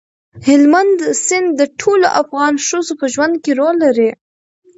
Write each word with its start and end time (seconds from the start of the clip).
هلمند 0.47 0.97
سیند 1.25 1.49
د 1.59 1.61
ټولو 1.79 2.05
افغان 2.21 2.53
ښځو 2.67 2.93
په 2.99 3.05
ژوند 3.13 3.35
کې 3.43 3.51
رول 3.59 3.75
لري. 3.85 4.09